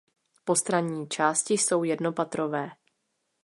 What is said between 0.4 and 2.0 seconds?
Postranní části jsou